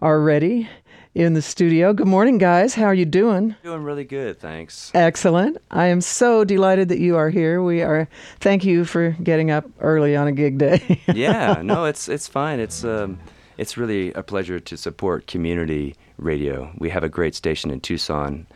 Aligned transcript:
are 0.00 0.20
ready 0.20 0.68
in 1.14 1.34
the 1.34 1.42
studio. 1.42 1.92
Good 1.92 2.06
morning, 2.06 2.38
guys. 2.38 2.74
How 2.74 2.84
are 2.84 2.94
you 2.94 3.04
doing? 3.04 3.56
Doing 3.62 3.82
really 3.82 4.04
good, 4.04 4.38
thanks. 4.38 4.92
Excellent. 4.94 5.58
I 5.70 5.86
am 5.86 6.00
so 6.00 6.44
delighted 6.44 6.88
that 6.90 7.00
you 7.00 7.16
are 7.16 7.30
here. 7.30 7.62
We 7.62 7.82
are. 7.82 8.08
Thank 8.40 8.64
you 8.64 8.84
for 8.84 9.10
getting 9.22 9.50
up 9.50 9.64
early 9.80 10.14
on 10.14 10.28
a 10.28 10.32
gig 10.32 10.58
day. 10.58 11.00
yeah, 11.12 11.60
no, 11.62 11.84
it's 11.84 12.08
it's 12.08 12.28
fine. 12.28 12.60
It's 12.60 12.84
um, 12.84 13.18
it's 13.56 13.76
really 13.76 14.12
a 14.12 14.22
pleasure 14.22 14.60
to 14.60 14.76
support 14.76 15.26
community 15.26 15.96
radio. 16.18 16.72
We 16.78 16.90
have 16.90 17.02
a 17.02 17.08
great 17.08 17.34
station 17.34 17.70
in 17.70 17.80
Tucson, 17.80 18.46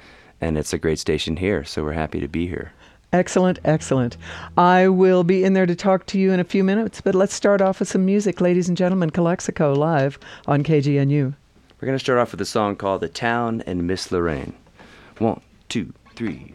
and 0.40 0.56
it's 0.56 0.72
a 0.72 0.78
great 0.78 0.98
station 0.98 1.36
here. 1.36 1.64
So 1.64 1.82
we're 1.82 1.92
happy 1.92 2.20
to 2.20 2.28
be 2.28 2.46
here. 2.46 2.72
Excellent, 3.12 3.58
excellent. 3.64 4.16
I 4.56 4.88
will 4.88 5.22
be 5.22 5.44
in 5.44 5.52
there 5.52 5.66
to 5.66 5.76
talk 5.76 6.06
to 6.06 6.18
you 6.18 6.32
in 6.32 6.40
a 6.40 6.44
few 6.44 6.64
minutes, 6.64 7.02
but 7.02 7.14
let's 7.14 7.34
start 7.34 7.60
off 7.60 7.78
with 7.78 7.88
some 7.88 8.06
music, 8.06 8.40
ladies 8.40 8.68
and 8.68 8.76
gentlemen. 8.76 9.10
Calexico 9.10 9.74
live 9.74 10.18
on 10.46 10.62
KGNU. 10.62 11.34
We're 11.80 11.86
going 11.86 11.98
to 11.98 12.02
start 12.02 12.18
off 12.18 12.30
with 12.30 12.40
a 12.40 12.46
song 12.46 12.76
called 12.76 13.02
The 13.02 13.08
Town 13.08 13.62
and 13.66 13.86
Miss 13.86 14.10
Lorraine. 14.10 14.54
One, 15.18 15.42
two, 15.68 15.92
three. 16.14 16.54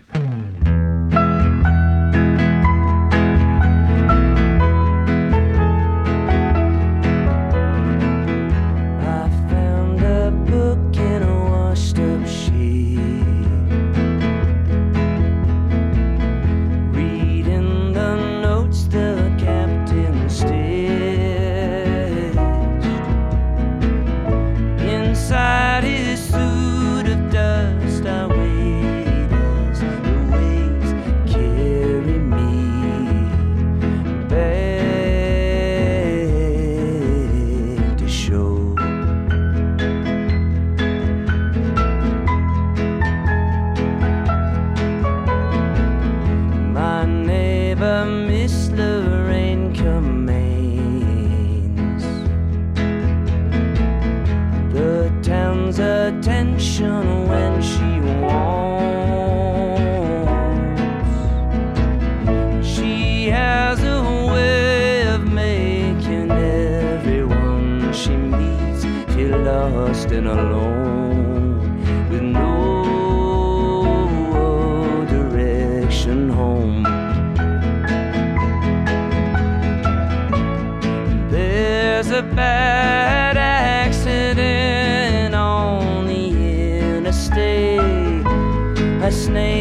a 89.07 89.11
snake. 89.11 89.56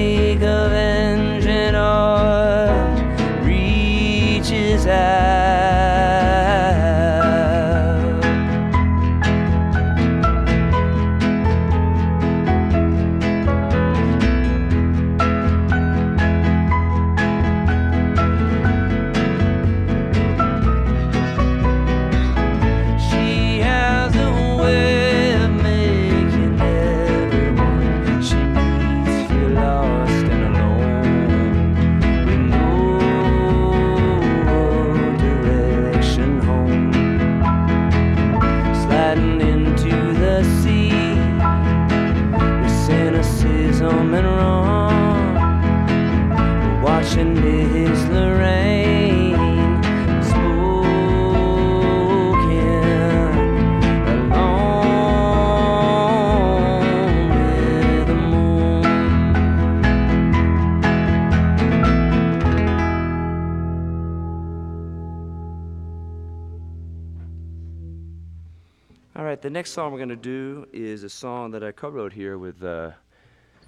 Next 69.56 69.72
song 69.72 69.90
we're 69.90 69.96
going 69.96 70.10
to 70.10 70.16
do 70.16 70.66
is 70.74 71.02
a 71.02 71.08
song 71.08 71.50
that 71.50 71.64
I 71.64 71.72
co 71.72 71.88
wrote 71.88 72.12
here 72.12 72.36
with 72.36 72.62
uh, 72.62 72.90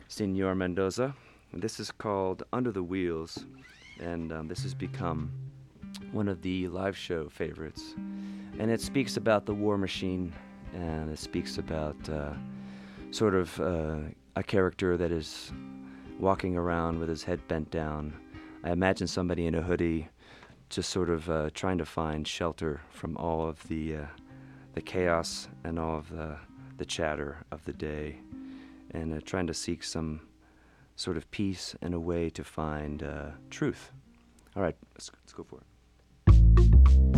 Senor 0.08 0.54
Mendoza. 0.54 1.14
And 1.52 1.62
this 1.62 1.80
is 1.80 1.90
called 1.90 2.42
Under 2.52 2.70
the 2.70 2.82
Wheels. 2.82 3.46
And 3.98 4.30
um, 4.30 4.48
this 4.48 4.62
has 4.64 4.74
become 4.74 5.32
one 6.12 6.28
of 6.28 6.42
the 6.42 6.68
live 6.68 6.94
show 6.94 7.30
favorites. 7.30 7.94
And 8.58 8.70
it 8.70 8.82
speaks 8.82 9.16
about 9.16 9.46
the 9.46 9.54
war 9.54 9.78
machine 9.78 10.34
and 10.74 11.10
it 11.10 11.18
speaks 11.18 11.56
about 11.56 11.96
uh, 12.10 12.34
sort 13.10 13.34
of 13.34 13.58
uh, 13.58 14.00
a 14.36 14.42
character 14.42 14.98
that 14.98 15.10
is 15.10 15.52
walking 16.20 16.54
around 16.54 16.98
with 16.98 17.08
his 17.08 17.24
head 17.24 17.40
bent 17.48 17.70
down. 17.70 18.12
I 18.62 18.72
imagine 18.72 19.06
somebody 19.06 19.46
in 19.46 19.54
a 19.54 19.62
hoodie 19.62 20.10
just 20.68 20.90
sort 20.90 21.08
of 21.08 21.30
uh, 21.30 21.48
trying 21.54 21.78
to 21.78 21.86
find 21.86 22.28
shelter 22.28 22.82
from 22.90 23.16
all 23.16 23.48
of 23.48 23.66
the 23.68 23.96
uh, 23.96 24.06
the 24.78 24.82
chaos 24.82 25.48
and 25.64 25.76
all 25.76 25.98
of 25.98 26.08
the, 26.10 26.36
the 26.76 26.84
chatter 26.84 27.44
of 27.50 27.64
the 27.64 27.72
day, 27.72 28.16
and 28.92 29.12
uh, 29.12 29.20
trying 29.24 29.44
to 29.44 29.52
seek 29.52 29.82
some 29.82 30.20
sort 30.94 31.16
of 31.16 31.28
peace 31.32 31.74
and 31.82 31.94
a 31.94 31.98
way 31.98 32.30
to 32.30 32.44
find 32.44 33.02
uh, 33.02 33.30
truth. 33.50 33.90
All 34.54 34.62
right, 34.62 34.76
let's, 34.94 35.10
let's 35.24 35.32
go 35.32 35.42
for 35.42 35.58
it. 35.58 37.17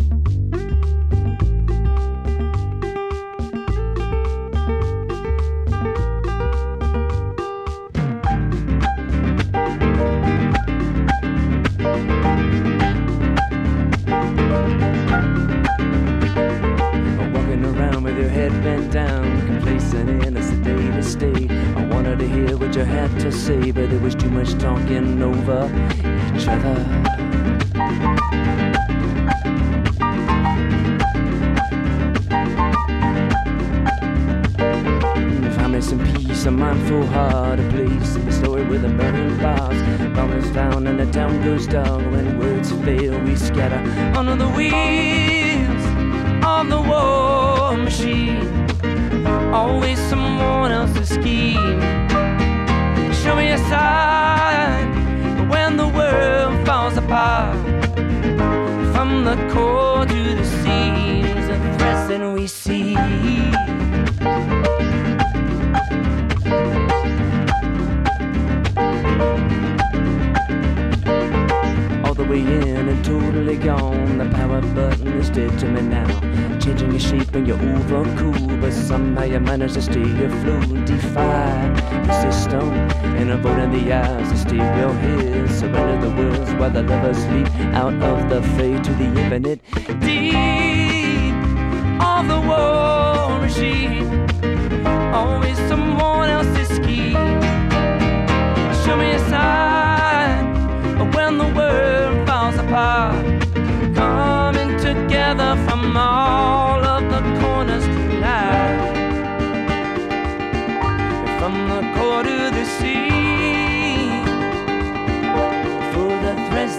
See. 60.71 61.10
Shape 77.11 77.35
and 77.35 77.45
you're 77.47 77.59
over 77.59 78.03
cool, 78.17 78.47
but 78.61 78.71
somehow 78.71 79.23
you 79.23 79.39
manage 79.39 79.73
to 79.73 79.81
stay 79.81 80.09
afloat. 80.25 80.85
Defy 80.85 81.69
the 82.07 82.31
system 82.31 82.69
and 83.19 83.31
avoiding 83.31 83.71
the 83.71 83.93
eyes 83.93 84.31
to 84.31 84.37
stay 84.37 84.61
real 84.77 84.93
here. 85.03 85.47
Surrender 85.49 85.97
the 86.07 86.11
worlds 86.15 86.51
while 86.53 86.71
the 86.71 86.83
lovers 86.83 87.17
sleep 87.17 87.49
out 87.81 87.93
of 88.11 88.29
the 88.29 88.41
fade 88.55 88.83
to 88.85 88.93
the 88.93 89.05
infinite. 89.21 89.59
Deep 89.99 91.35
of 92.11 92.23
the 92.31 92.41
war 92.49 93.39
machine, 93.39 94.07
always 95.13 95.57
someone 95.69 96.29
else's 96.29 96.69
scheme. 96.77 97.41
Show 98.83 98.95
me 98.95 99.11
a 99.11 99.21
sign 99.33 101.11
when 101.11 101.37
the 101.37 101.49
world 101.57 102.27
falls 102.27 102.55
apart. 102.55 103.40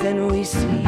That 0.02 0.16
we 0.16 0.42
see. 0.42 0.81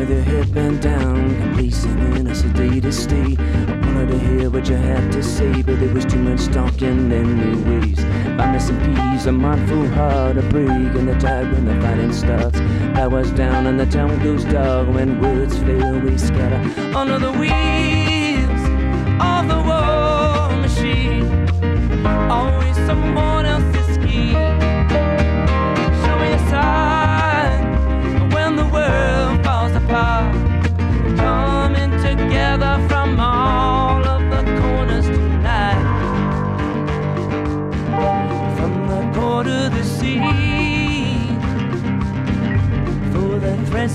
With 0.00 0.08
your 0.08 0.22
head 0.22 0.54
bent 0.54 0.80
down, 0.80 1.36
complacent 1.42 2.16
in 2.16 2.26
a 2.26 2.30
sedated 2.30 2.92
state. 2.92 3.38
I 3.38 3.92
wanted 3.92 4.08
to 4.08 4.18
hear 4.18 4.48
what 4.48 4.66
you 4.66 4.76
had 4.76 5.12
to 5.12 5.22
say, 5.22 5.62
but 5.62 5.78
there 5.78 5.92
was 5.92 6.06
too 6.06 6.18
much 6.18 6.46
talking 6.46 7.12
anyways. 7.12 8.02
By 8.38 8.50
missing 8.50 8.78
peas, 8.80 9.26
a 9.26 9.32
mindful 9.32 9.86
heart, 9.88 10.38
a 10.38 10.42
break 10.42 10.70
in 10.70 11.04
the 11.04 11.18
tide 11.18 11.52
when 11.52 11.66
the 11.66 11.78
fighting 11.82 12.14
starts. 12.14 12.58
Powers 12.94 13.30
down 13.32 13.66
and 13.66 13.78
the 13.78 13.84
town 13.86 14.22
goes 14.22 14.44
dark 14.44 14.88
when 14.88 15.20
words 15.20 15.58
fail, 15.58 16.00
we 16.00 16.16
scatter 16.16 16.62
under 16.96 17.18
the 17.18 17.32
wheels 17.32 18.62
of 19.20 19.48
the 19.52 19.60
war 19.68 20.56
machine. 20.62 21.28
Always 22.30 22.76
someone 22.88 23.44
else's 23.44 23.79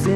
For 0.06 0.12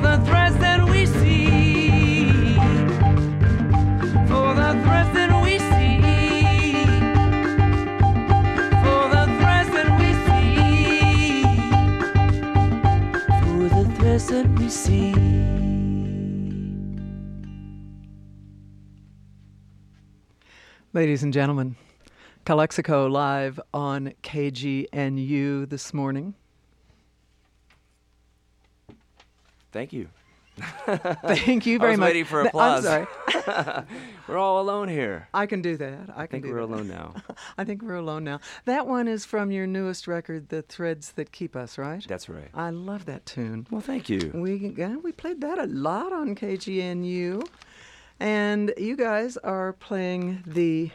the 0.00 0.20
threads 0.26 0.58
that 0.58 0.84
we 0.84 1.06
see. 1.06 2.54
For 4.28 4.54
the 4.54 4.72
threads 4.84 5.12
that 5.14 5.32
we 5.42 5.58
see. 5.58 6.84
For 8.82 9.04
the 9.14 9.24
threads 9.38 9.70
that 9.72 9.88
we 9.98 10.08
see. 10.26 11.42
For 13.42 13.58
the 13.74 13.84
threads 13.96 14.26
that 14.28 14.48
we 14.58 14.68
see. 14.68 15.07
Ladies 20.94 21.22
and 21.22 21.32
gentlemen, 21.32 21.76
Calexico 22.44 23.06
live 23.06 23.60
on 23.74 24.12
KGNU 24.22 25.68
this 25.68 25.92
morning. 25.92 26.34
Thank 29.70 29.92
you. 29.92 30.08
Thank 30.86 31.66
you 31.66 31.76
I 31.76 31.78
very 31.78 31.90
was 31.92 32.00
much. 32.00 32.06
waiting 32.08 32.24
for 32.24 32.40
applause. 32.40 32.84
I'm 32.86 33.06
sorry. 33.28 33.84
We're 34.28 34.38
all 34.38 34.60
alone 34.60 34.88
here. 34.88 35.28
I 35.32 35.46
can 35.46 35.62
do 35.62 35.76
that. 35.76 36.08
I 36.16 36.22
I 36.22 36.26
think 36.26 36.44
we're 36.44 36.54
that. 36.56 36.64
alone 36.64 36.88
now. 36.88 37.14
I 37.58 37.64
think 37.64 37.80
we're 37.82 37.94
alone 37.94 38.24
now. 38.24 38.40
That 38.64 38.86
one 38.86 39.06
is 39.08 39.24
from 39.24 39.52
your 39.52 39.66
newest 39.66 40.08
record, 40.08 40.48
The 40.48 40.62
Threads 40.62 41.12
That 41.12 41.30
Keep 41.32 41.54
Us, 41.54 41.78
right? 41.78 42.04
That's 42.08 42.28
right. 42.28 42.48
I 42.54 42.70
love 42.70 43.04
that 43.06 43.24
tune. 43.24 43.66
Well, 43.70 43.80
thank 43.80 44.08
you. 44.08 44.32
We 44.34 44.74
we 45.02 45.12
played 45.12 45.40
that 45.42 45.58
a 45.58 45.66
lot 45.66 46.12
on 46.12 46.34
KGNU, 46.34 47.46
and 48.20 48.72
you 48.76 48.96
guys 48.96 49.36
are 49.38 49.72
playing 49.74 50.42
the 50.46 50.90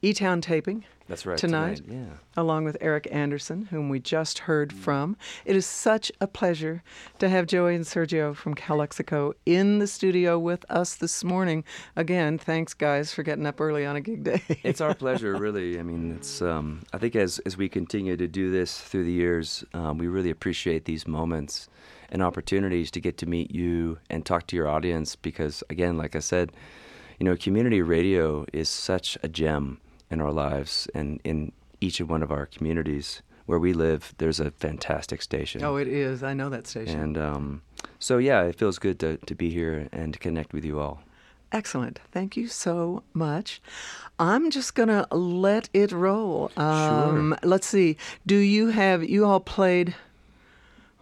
E 0.00 0.12
Town 0.12 0.40
taping 0.40 0.84
That's 1.08 1.26
right. 1.26 1.36
tonight. 1.36 1.80
Yeah. 1.88 2.04
along 2.36 2.62
with 2.64 2.76
Eric 2.80 3.08
Anderson, 3.10 3.66
whom 3.66 3.88
we 3.88 3.98
just 3.98 4.38
heard 4.40 4.72
from. 4.72 5.16
It 5.44 5.56
is 5.56 5.66
such 5.66 6.12
a 6.20 6.28
pleasure 6.28 6.84
to 7.18 7.28
have 7.28 7.46
Joey 7.46 7.74
and 7.74 7.84
Sergio 7.84 8.36
from 8.36 8.54
Calexico 8.54 9.32
in 9.44 9.80
the 9.80 9.88
studio 9.88 10.38
with 10.38 10.64
us 10.70 10.94
this 10.94 11.24
morning. 11.24 11.64
Again, 11.96 12.38
thanks 12.38 12.74
guys 12.74 13.12
for 13.12 13.24
getting 13.24 13.44
up 13.44 13.60
early 13.60 13.84
on 13.84 13.96
a 13.96 14.00
gig 14.00 14.22
day. 14.22 14.40
it's 14.62 14.80
our 14.80 14.94
pleasure, 14.94 15.34
really. 15.38 15.80
I 15.80 15.82
mean, 15.82 16.12
it's. 16.12 16.40
Um, 16.40 16.82
I 16.92 16.98
think 16.98 17.16
as 17.16 17.40
as 17.40 17.56
we 17.56 17.68
continue 17.68 18.16
to 18.16 18.28
do 18.28 18.52
this 18.52 18.80
through 18.80 19.04
the 19.04 19.12
years, 19.12 19.64
um, 19.74 19.98
we 19.98 20.06
really 20.06 20.30
appreciate 20.30 20.84
these 20.84 21.08
moments 21.08 21.68
and 22.10 22.22
opportunities 22.22 22.90
to 22.92 23.00
get 23.00 23.18
to 23.18 23.26
meet 23.26 23.50
you 23.50 23.98
and 24.08 24.24
talk 24.24 24.46
to 24.48 24.56
your 24.56 24.68
audience. 24.68 25.16
Because 25.16 25.62
again, 25.70 25.96
like 25.96 26.16
I 26.16 26.20
said, 26.20 26.52
you 27.18 27.24
know, 27.24 27.36
community 27.36 27.82
radio 27.82 28.46
is 28.52 28.68
such 28.68 29.18
a 29.22 29.28
gem 29.28 29.80
in 30.10 30.20
our 30.20 30.32
lives 30.32 30.88
and 30.94 31.20
in 31.24 31.52
each 31.80 32.00
of 32.00 32.08
one 32.08 32.22
of 32.22 32.30
our 32.30 32.46
communities 32.46 33.22
where 33.46 33.58
we 33.58 33.72
live. 33.72 34.14
There's 34.18 34.40
a 34.40 34.50
fantastic 34.50 35.22
station. 35.22 35.64
oh, 35.64 35.76
it 35.76 35.88
is. 35.88 36.22
I 36.22 36.34
know 36.34 36.48
that 36.50 36.66
station. 36.66 37.00
And 37.00 37.18
um, 37.18 37.62
so, 37.98 38.18
yeah, 38.18 38.42
it 38.42 38.56
feels 38.56 38.78
good 38.78 38.98
to, 39.00 39.16
to 39.16 39.34
be 39.34 39.50
here 39.50 39.88
and 39.90 40.12
to 40.12 40.18
connect 40.18 40.52
with 40.52 40.64
you 40.64 40.78
all. 40.80 41.02
Excellent. 41.50 41.98
Thank 42.12 42.36
you 42.36 42.46
so 42.46 43.02
much. 43.14 43.62
I'm 44.18 44.50
just 44.50 44.74
going 44.74 44.90
to 44.90 45.06
let 45.10 45.70
it 45.72 45.92
roll. 45.92 46.50
Um, 46.58 47.34
Let's 47.42 47.66
see. 47.66 47.96
Do 48.26 48.36
you 48.36 48.68
have, 48.68 49.02
you 49.08 49.24
all 49.24 49.40
played, 49.40 49.94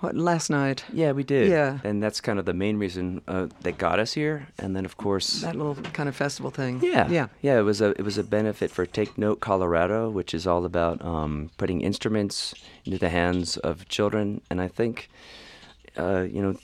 what, 0.01 0.15
last 0.17 0.51
night? 0.51 0.85
Yeah, 0.93 1.13
we 1.13 1.23
did. 1.25 1.49
Yeah. 1.49 1.79
And 1.85 2.03
that's 2.03 2.21
kind 2.21 2.39
of 2.39 2.45
the 2.45 2.53
main 2.55 2.77
reason 2.79 3.23
uh, 3.27 3.47
that 3.63 3.79
got 3.79 3.99
us 3.99 4.13
here. 4.13 4.49
And 4.59 4.77
then, 4.77 4.85
of 4.85 4.97
course, 4.97 5.41
That 5.41 5.57
little 5.57 5.75
kind 5.93 6.09
of 6.09 6.15
festival 6.17 6.51
thing. 6.51 6.81
yeah, 6.83 7.09
Yeah. 7.09 7.29
yeah. 7.41 7.59
It 7.59 7.63
was 7.63 7.81
a 7.81 7.91
it 7.99 8.03
was 8.03 8.19
a 8.19 8.25
benefit 8.25 8.71
for 8.71 8.85
Take 8.87 9.17
Note 9.19 9.41
Colorado, 9.41 10.11
which 10.11 10.35
is 10.35 10.47
all 10.47 10.65
about 10.65 11.03
um, 11.05 11.51
putting 11.57 11.81
instruments 11.81 12.55
into 12.85 12.99
the 12.99 13.09
hands 13.09 13.57
of 13.59 13.89
children. 13.89 14.41
And 14.51 14.61
I 14.61 14.69
think, 14.69 15.09
uh, 15.97 16.23
you 16.31 16.43
know, 16.43 16.57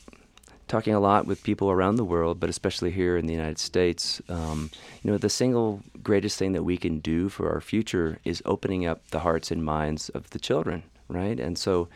talking 0.69 0.95
a 0.95 1.01
lot 1.01 1.27
with 1.27 1.43
people 1.43 1.71
around 1.71 1.97
the 1.97 2.05
world, 2.05 2.39
but 2.41 2.49
especially 2.51 2.91
here 2.91 3.17
in 3.19 3.27
the 3.27 3.35
United 3.35 3.59
States, 3.59 4.23
um, 4.29 4.71
you 5.03 5.11
know, 5.11 5.19
the 5.19 5.29
single 5.29 5.81
greatest 6.03 6.39
thing 6.39 6.53
that 6.53 6.65
we 6.65 6.77
can 6.77 6.99
do 7.01 7.29
for 7.29 7.51
our 7.53 7.61
future 7.61 8.19
is 8.25 8.43
opening 8.47 8.87
up 8.87 9.01
the 9.11 9.21
hearts 9.21 9.51
and 9.51 9.62
minds 9.65 10.09
of 10.11 10.31
the 10.31 10.39
children, 10.39 10.83
right? 11.09 11.39
And 11.41 11.59
so, 11.59 11.89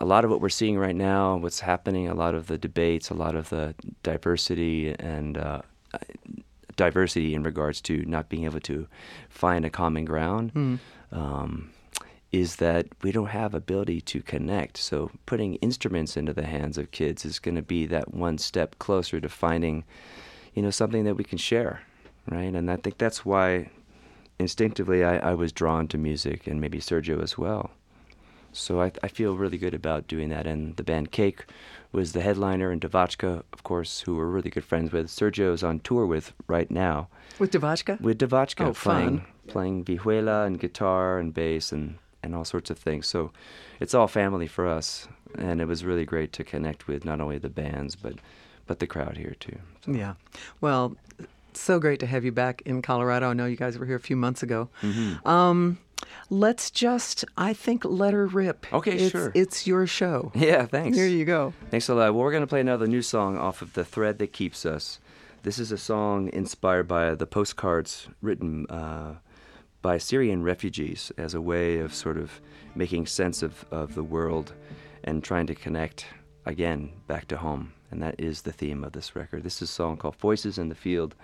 a 0.00 0.04
lot 0.04 0.24
of 0.24 0.30
what 0.30 0.40
we're 0.40 0.48
seeing 0.48 0.78
right 0.78 0.94
now, 0.96 1.36
what's 1.36 1.60
happening, 1.60 2.08
a 2.08 2.14
lot 2.14 2.34
of 2.34 2.46
the 2.46 2.58
debates, 2.58 3.10
a 3.10 3.14
lot 3.14 3.34
of 3.34 3.48
the 3.48 3.74
diversity, 4.02 4.94
and 4.98 5.36
uh, 5.36 5.60
diversity 6.76 7.34
in 7.34 7.42
regards 7.42 7.80
to 7.82 8.04
not 8.04 8.28
being 8.28 8.44
able 8.44 8.60
to 8.60 8.86
find 9.28 9.64
a 9.64 9.70
common 9.70 10.04
ground. 10.04 10.54
Mm. 10.54 10.78
Um, 11.10 11.70
is 12.30 12.56
that 12.56 12.86
we 13.02 13.10
don't 13.10 13.28
have 13.28 13.54
ability 13.54 14.02
to 14.02 14.20
connect. 14.20 14.76
So 14.76 15.10
putting 15.24 15.54
instruments 15.56 16.16
into 16.16 16.34
the 16.34 16.44
hands 16.44 16.76
of 16.76 16.90
kids 16.90 17.24
is 17.24 17.38
going 17.38 17.54
to 17.54 17.62
be 17.62 17.86
that 17.86 18.12
one 18.12 18.36
step 18.36 18.78
closer 18.78 19.18
to 19.18 19.28
finding, 19.30 19.84
you 20.52 20.60
know, 20.60 20.70
something 20.70 21.04
that 21.04 21.14
we 21.14 21.24
can 21.24 21.38
share, 21.38 21.80
right? 22.30 22.54
And 22.54 22.70
I 22.70 22.76
think 22.76 22.98
that's 22.98 23.24
why 23.24 23.70
instinctively 24.38 25.04
I, 25.04 25.30
I 25.30 25.34
was 25.34 25.52
drawn 25.52 25.88
to 25.88 25.96
music 25.96 26.46
and 26.46 26.60
maybe 26.60 26.80
Sergio 26.80 27.22
as 27.22 27.38
well. 27.38 27.70
So 28.58 28.82
I, 28.82 28.92
I 29.02 29.08
feel 29.08 29.36
really 29.36 29.58
good 29.58 29.74
about 29.74 30.08
doing 30.08 30.28
that. 30.30 30.46
And 30.46 30.76
the 30.76 30.82
band 30.82 31.10
Cake 31.10 31.44
was 31.92 32.12
the 32.12 32.20
headliner, 32.20 32.70
and 32.70 32.80
DeVotchKa, 32.80 33.42
of 33.52 33.62
course, 33.64 34.00
who 34.00 34.16
we're 34.16 34.26
really 34.26 34.50
good 34.50 34.64
friends 34.64 34.92
with. 34.92 35.08
Sergio 35.08 35.52
is 35.52 35.62
on 35.62 35.80
tour 35.80 36.04
with 36.06 36.32
right 36.46 36.70
now. 36.70 37.08
With 37.38 37.50
DeVotchKa? 37.52 38.00
With 38.00 38.18
DeVotchKa, 38.18 38.66
oh, 38.66 38.72
playing 38.74 39.18
fun. 39.18 39.26
playing 39.46 39.84
vihuela 39.84 40.46
and 40.46 40.60
guitar 40.60 41.18
and 41.18 41.32
bass 41.32 41.72
and 41.72 41.98
and 42.22 42.34
all 42.34 42.44
sorts 42.44 42.68
of 42.68 42.78
things. 42.78 43.06
So 43.06 43.30
it's 43.80 43.94
all 43.94 44.08
family 44.08 44.46
for 44.48 44.66
us, 44.66 45.08
and 45.36 45.60
it 45.60 45.66
was 45.66 45.84
really 45.84 46.04
great 46.04 46.32
to 46.34 46.44
connect 46.44 46.88
with 46.88 47.04
not 47.04 47.20
only 47.20 47.38
the 47.38 47.48
bands 47.48 47.96
but 47.96 48.14
but 48.66 48.80
the 48.80 48.86
crowd 48.86 49.16
here 49.16 49.36
too. 49.40 49.58
So. 49.84 49.92
Yeah. 49.92 50.14
Well, 50.60 50.96
so 51.54 51.78
great 51.78 52.00
to 52.00 52.06
have 52.06 52.24
you 52.24 52.32
back 52.32 52.62
in 52.66 52.82
Colorado. 52.82 53.30
I 53.30 53.32
know 53.32 53.46
you 53.46 53.56
guys 53.56 53.78
were 53.78 53.86
here 53.86 53.96
a 53.96 54.00
few 54.00 54.16
months 54.16 54.42
ago. 54.42 54.68
Mm-hmm. 54.82 55.26
Um, 55.26 55.78
let's 56.30 56.70
just, 56.70 57.24
I 57.36 57.52
think, 57.52 57.84
let 57.84 58.14
her 58.14 58.26
rip. 58.26 58.72
Okay, 58.72 58.92
it's, 58.92 59.10
sure. 59.10 59.32
It's 59.34 59.66
your 59.66 59.86
show. 59.86 60.32
Yeah, 60.34 60.66
thanks. 60.66 60.96
Here 60.96 61.06
you 61.06 61.24
go. 61.24 61.52
Thanks 61.70 61.88
a 61.88 61.94
lot. 61.94 62.14
Well, 62.14 62.22
we're 62.22 62.32
going 62.32 62.42
to 62.42 62.46
play 62.46 62.60
another 62.60 62.86
new 62.86 63.02
song 63.02 63.36
off 63.36 63.62
of 63.62 63.72
The 63.74 63.84
Thread 63.84 64.18
That 64.18 64.32
Keeps 64.32 64.64
Us. 64.64 65.00
This 65.42 65.58
is 65.58 65.72
a 65.72 65.78
song 65.78 66.30
inspired 66.32 66.88
by 66.88 67.14
the 67.14 67.26
postcards 67.26 68.08
written 68.20 68.66
uh, 68.68 69.14
by 69.82 69.98
Syrian 69.98 70.42
refugees 70.42 71.12
as 71.16 71.34
a 71.34 71.40
way 71.40 71.78
of 71.78 71.94
sort 71.94 72.16
of 72.16 72.40
making 72.74 73.06
sense 73.06 73.42
of, 73.42 73.64
of 73.70 73.94
the 73.94 74.02
world 74.02 74.52
and 75.04 75.22
trying 75.22 75.46
to 75.46 75.54
connect 75.54 76.06
again 76.44 76.90
back 77.06 77.28
to 77.28 77.36
home. 77.36 77.72
And 77.90 78.02
that 78.02 78.16
is 78.18 78.42
the 78.42 78.52
theme 78.52 78.84
of 78.84 78.92
this 78.92 79.16
record. 79.16 79.44
This 79.44 79.62
is 79.62 79.70
a 79.70 79.72
song 79.72 79.96
called 79.96 80.16
Voices 80.16 80.58
in 80.58 80.68
the 80.68 80.74
Field, 80.74 81.14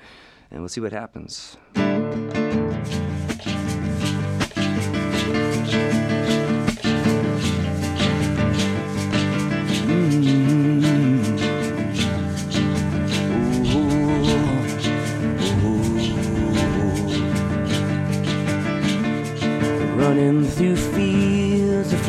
and 0.51 0.61
we'll 0.61 0.69
see 0.69 0.81
what 0.81 0.93
happens. 0.93 1.57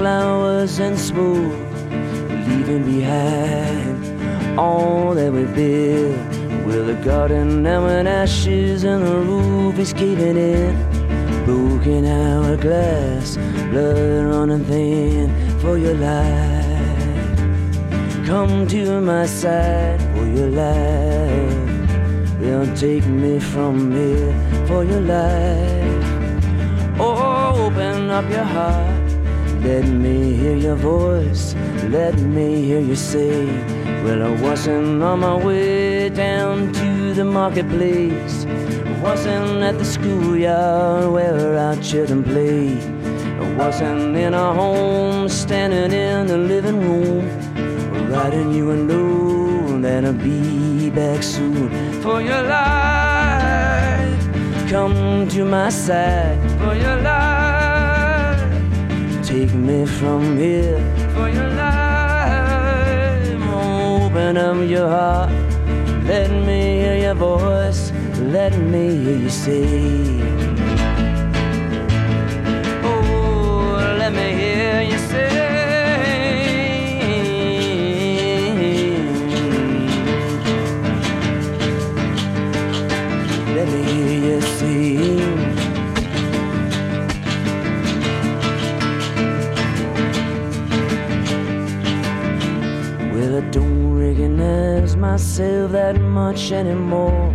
Flowers 0.05 0.77
and 0.77 0.99
smoke, 0.99 1.51
leaving 2.47 2.83
behind 2.85 4.59
all 4.59 5.15
that 5.15 5.33
we 5.33 5.45
built. 5.45 6.15
With 6.67 6.87
a 6.95 6.97
garden 7.03 7.63
now 7.63 7.87
in 7.87 8.05
ashes 8.05 8.83
and 8.83 9.03
the 9.03 9.17
roof 9.29 9.79
is 9.79 9.93
caving 9.93 10.37
in. 10.37 10.73
Broken 11.45 12.05
hourglass, 12.05 13.37
blood 13.71 14.25
running 14.31 14.65
thin 14.65 15.27
for 15.59 15.75
your 15.79 15.95
life. 15.95 17.25
Come 18.27 18.67
to 18.67 19.01
my 19.01 19.25
side 19.25 19.99
for 20.13 20.25
your 20.37 20.51
life. 20.65 21.89
They'll 22.39 22.75
take 22.75 23.07
me 23.07 23.39
from 23.39 23.91
here 23.91 24.33
for 24.67 24.83
your 24.83 25.01
life. 25.01 26.05
Oh, 26.99 27.65
open 27.65 28.11
up 28.11 28.29
your 28.29 28.43
heart. 28.43 28.94
Let 29.65 29.85
me 29.85 30.33
hear 30.33 30.55
your 30.55 30.75
voice. 30.75 31.55
Let 31.89 32.19
me 32.19 32.61
hear 32.65 32.79
you 32.79 32.95
say, 32.95 33.47
Well, 34.03 34.21
I 34.21 34.29
wasn't 34.39 35.01
on 35.01 35.21
my 35.21 35.35
way 35.43 36.09
down 36.09 36.71
to 36.71 37.15
the 37.15 37.25
marketplace. 37.25 38.45
I 38.45 39.01
wasn't 39.01 39.63
at 39.63 39.79
the 39.79 39.83
schoolyard 39.83 41.11
where 41.11 41.57
our 41.57 41.75
children 41.77 42.23
play. 42.23 42.77
I 43.41 43.53
wasn't 43.55 44.15
in 44.15 44.35
a 44.35 44.53
home 44.53 45.27
standing 45.29 45.91
in 45.91 46.27
the 46.27 46.37
living 46.37 46.79
room. 46.87 47.25
Writing 48.11 48.51
you 48.53 48.69
a 48.69 48.75
note 48.75 49.81
that 49.81 50.05
I'll 50.05 50.13
be 50.13 50.91
back 50.91 51.23
soon 51.23 51.69
for 52.03 52.21
your 52.21 52.43
life. 52.43 53.09
Come 54.69 55.27
to 55.29 55.43
my 55.43 55.69
side 55.69 56.37
for 56.59 56.75
your 56.75 57.01
life. 57.01 57.34
Take 59.35 59.53
me 59.53 59.85
from 59.85 60.37
here 60.37 60.79
for 61.13 61.27
your 61.27 61.49
life. 61.49 63.27
Open 63.51 64.37
up 64.37 64.69
your 64.69 64.87
heart. 64.87 65.29
Let 66.05 66.31
me 66.31 66.79
hear 66.79 66.95
your 66.95 67.15
voice. 67.15 67.91
Let 68.21 68.57
me 68.57 68.95
hear 68.95 69.17
you 69.17 69.29
say. 69.29 70.74
Recognize 94.45 94.95
myself 94.95 95.71
that 95.71 95.99
much 95.99 96.51
anymore. 96.51 97.33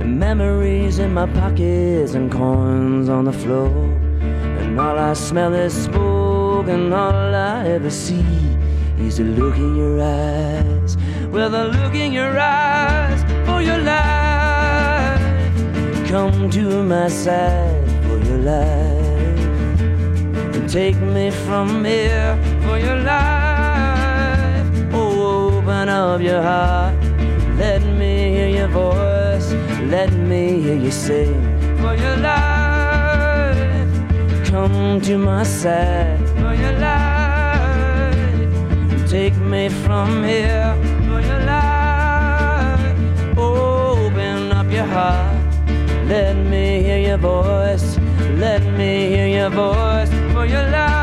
And 0.00 0.18
memories 0.18 0.98
in 0.98 1.14
my 1.14 1.26
pockets 1.26 2.14
and 2.14 2.30
coins 2.30 3.08
on 3.08 3.24
the 3.24 3.32
floor. 3.32 3.70
And 4.60 4.78
all 4.80 4.98
I 4.98 5.14
smell 5.14 5.54
is 5.54 5.84
smoke, 5.84 6.68
and 6.68 6.92
all 6.92 7.34
I 7.34 7.68
ever 7.68 7.90
see 7.90 8.24
is 8.98 9.18
the 9.18 9.24
look 9.24 9.56
in 9.56 9.76
your 9.76 10.00
eyes. 10.00 10.96
Well, 11.30 11.50
the 11.50 11.64
look 11.64 11.94
in 11.94 12.12
your 12.12 12.38
eyes 12.38 13.22
for 13.46 13.60
your 13.62 13.78
life. 13.78 15.20
Come 16.08 16.50
to 16.50 16.82
my 16.82 17.08
side 17.08 17.88
for 18.06 18.18
your 18.28 18.38
life. 18.38 19.40
And 20.54 20.68
take 20.68 20.96
me 20.96 21.30
from 21.30 21.84
here 21.84 22.36
for 22.62 22.78
your 22.78 22.96
life. 22.96 23.33
Up 26.04 26.20
your 26.20 26.42
heart. 26.42 26.94
Let 27.56 27.82
me 27.82 28.30
hear 28.34 28.48
your 28.48 28.68
voice. 28.68 29.48
Let 29.90 30.12
me 30.12 30.60
hear 30.60 30.76
you 30.76 30.90
sing 30.90 31.40
for 31.78 31.94
your 31.96 32.16
life. 32.18 33.56
Come 34.44 35.00
to 35.00 35.16
my 35.16 35.44
side 35.44 36.20
for 36.40 36.54
your 36.54 36.72
life. 36.78 38.14
Take 39.08 39.36
me 39.36 39.70
from 39.70 40.22
here 40.22 40.76
for 41.06 41.20
your 41.30 41.40
life. 41.54 42.80
Open 43.38 44.52
up 44.52 44.70
your 44.70 44.84
heart. 44.84 45.34
Let 46.06 46.36
me 46.36 46.82
hear 46.82 46.98
your 46.98 47.18
voice. 47.18 47.98
Let 48.36 48.62
me 48.78 49.08
hear 49.08 49.28
your 49.38 49.50
voice 49.50 50.10
for 50.34 50.44
your 50.44 50.68
life. 50.68 50.93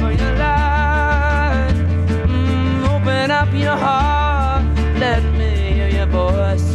For 0.00 0.12
your 0.22 0.34
life. 0.36 1.76
Mm, 2.26 2.88
open 2.94 3.30
up 3.30 3.50
your 3.52 3.76
heart. 3.76 4.64
Let 4.98 5.22
me 5.38 5.50
hear 5.76 5.88
your 5.98 6.06
voice. 6.06 6.68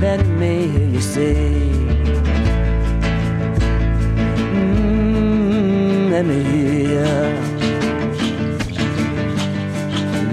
Let 0.00 0.26
me 0.40 0.52
hear 0.72 0.88
you 0.96 1.00
say. 1.00 1.34
Mm, 4.56 6.10
let 6.14 6.24
me 6.30 6.38
hear. 6.52 7.12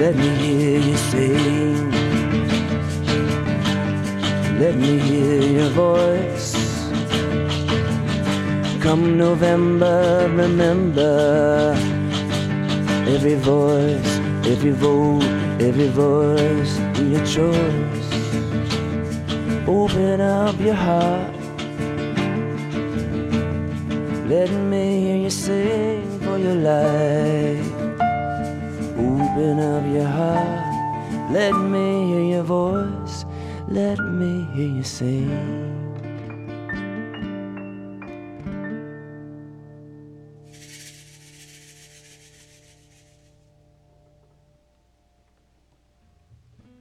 Let 0.01 0.13
me 0.21 0.29
hear 0.41 0.79
you 0.89 0.97
sing. 1.11 1.91
Let 4.61 4.75
me 4.83 4.91
hear 5.07 5.41
your 5.57 5.69
voice. 5.69 6.38
Come 8.81 9.17
November, 9.17 10.29
remember 10.33 11.75
every 13.07 13.35
voice, 13.35 14.19
every 14.45 14.71
vote, 14.71 15.21
every 15.59 15.89
voice, 15.89 16.79
your 16.97 17.25
choice. 17.25 18.09
Open 19.67 20.21
up 20.21 20.59
your 20.59 20.75
heart. 20.75 21.35
Let 24.27 24.49
me 24.51 25.01
hear 25.01 25.17
you 25.17 25.29
sing 25.29 26.19
for 26.21 26.37
your 26.37 26.55
life. 26.55 27.79
Open 28.97 29.59
up 29.59 29.85
your 29.93 30.07
heart, 30.07 31.31
let 31.31 31.53
me 31.53 32.07
hear 32.07 32.21
your 32.35 32.43
voice, 32.43 33.25
let 33.67 33.99
me 33.99 34.47
hear 34.53 34.67
you 34.67 34.83
sing. 34.83 35.78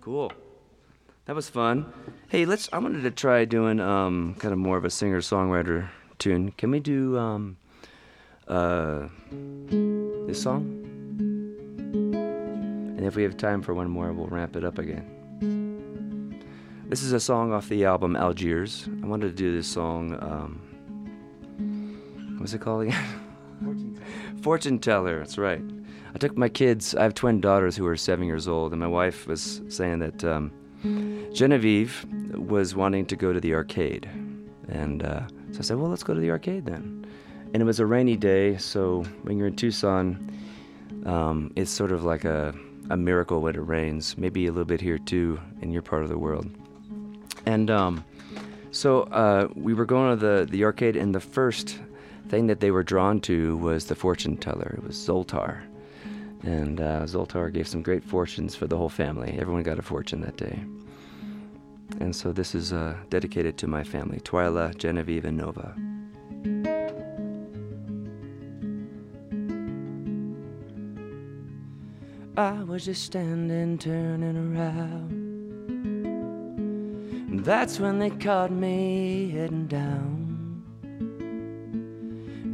Cool. 0.08 0.32
That 1.26 1.36
was 1.36 1.50
fun. 1.50 1.92
Hey, 2.28 2.46
let's. 2.46 2.70
I 2.72 2.78
wanted 2.78 3.02
to 3.02 3.10
try 3.10 3.44
doing 3.44 3.78
um, 3.78 4.36
kind 4.38 4.54
of 4.54 4.58
more 4.58 4.78
of 4.78 4.86
a 4.86 4.90
singer-songwriter 4.90 5.90
tune. 6.18 6.52
Can 6.52 6.70
we 6.70 6.80
do 6.80 7.18
um, 7.18 7.58
uh, 8.48 9.08
this 10.26 10.40
song? 10.40 10.80
And 11.92 13.04
if 13.04 13.16
we 13.16 13.22
have 13.22 13.36
time 13.36 13.60
for 13.60 13.74
one 13.74 13.90
more, 13.90 14.10
we'll 14.14 14.28
ramp 14.28 14.56
it 14.56 14.64
up 14.64 14.78
again. 14.78 16.42
This 16.88 17.02
is 17.02 17.12
a 17.12 17.20
song 17.20 17.52
off 17.52 17.68
the 17.68 17.84
album 17.84 18.16
Algiers. 18.16 18.88
I 19.02 19.06
wanted 19.06 19.26
to 19.26 19.34
do 19.34 19.54
this 19.54 19.68
song. 19.68 20.16
Um, 20.22 20.62
what's 22.38 22.54
it 22.54 22.62
called 22.62 22.84
again? 22.84 23.04
Fortune 23.60 23.94
Teller. 23.94 24.40
Fortune 24.40 24.78
Teller. 24.78 25.18
That's 25.18 25.36
right. 25.36 25.60
I 26.14 26.18
took 26.18 26.36
my 26.36 26.48
kids. 26.48 26.94
I 26.94 27.02
have 27.02 27.14
twin 27.14 27.40
daughters 27.40 27.76
who 27.76 27.86
are 27.86 27.96
seven 27.96 28.26
years 28.26 28.48
old, 28.48 28.72
and 28.72 28.80
my 28.80 28.86
wife 28.86 29.26
was 29.26 29.60
saying 29.68 29.98
that 30.00 30.24
um, 30.24 30.52
Genevieve 31.32 32.06
was 32.34 32.74
wanting 32.74 33.06
to 33.06 33.16
go 33.16 33.32
to 33.32 33.40
the 33.40 33.54
arcade, 33.54 34.08
and 34.68 35.02
uh, 35.02 35.26
so 35.52 35.58
I 35.58 35.62
said, 35.62 35.76
"Well, 35.78 35.90
let's 35.90 36.02
go 36.02 36.14
to 36.14 36.20
the 36.20 36.30
arcade 36.30 36.66
then." 36.66 37.06
And 37.52 37.62
it 37.62 37.64
was 37.64 37.80
a 37.80 37.86
rainy 37.86 38.16
day, 38.16 38.58
so 38.58 39.04
when 39.22 39.38
you're 39.38 39.46
in 39.46 39.56
Tucson, 39.56 40.30
um, 41.06 41.50
it's 41.56 41.70
sort 41.70 41.92
of 41.92 42.04
like 42.04 42.24
a 42.24 42.54
a 42.90 42.96
miracle 42.96 43.42
when 43.42 43.54
it 43.54 43.60
rains. 43.60 44.16
Maybe 44.16 44.46
a 44.46 44.52
little 44.52 44.64
bit 44.64 44.80
here 44.80 44.98
too 44.98 45.40
in 45.60 45.70
your 45.70 45.82
part 45.82 46.02
of 46.02 46.08
the 46.08 46.18
world. 46.18 46.50
And 47.46 47.70
um, 47.70 48.04
so 48.70 49.02
uh, 49.04 49.48
we 49.54 49.74
were 49.74 49.86
going 49.86 50.18
to 50.18 50.26
the 50.26 50.46
the 50.50 50.64
arcade, 50.64 50.96
and 50.96 51.14
the 51.14 51.20
first 51.20 51.78
thing 52.28 52.46
that 52.46 52.60
they 52.60 52.70
were 52.70 52.82
drawn 52.82 53.20
to 53.20 53.56
was 53.58 53.86
the 53.86 53.94
fortune 53.94 54.36
teller. 54.36 54.74
It 54.76 54.84
was 54.84 54.96
Zoltar. 54.96 55.62
And 56.42 56.80
uh, 56.80 57.02
Zoltar 57.02 57.52
gave 57.52 57.66
some 57.68 57.82
great 57.82 58.04
fortunes 58.04 58.54
for 58.54 58.66
the 58.66 58.76
whole 58.76 58.88
family. 58.88 59.36
Everyone 59.40 59.62
got 59.62 59.78
a 59.78 59.82
fortune 59.82 60.20
that 60.22 60.36
day. 60.36 60.64
And 62.00 62.14
so 62.14 62.32
this 62.32 62.54
is 62.54 62.72
uh, 62.72 62.96
dedicated 63.10 63.58
to 63.58 63.66
my 63.66 63.82
family 63.82 64.20
Twyla, 64.20 64.76
Genevieve, 64.76 65.24
and 65.24 65.36
Nova. 65.36 65.74
I 72.36 72.62
was 72.62 72.84
just 72.84 73.02
standing, 73.04 73.78
turning 73.78 74.54
around. 74.54 75.26
That's 77.44 77.80
when 77.80 77.98
they 77.98 78.10
caught 78.10 78.52
me 78.52 79.30
heading 79.30 79.66
down. 79.66 80.28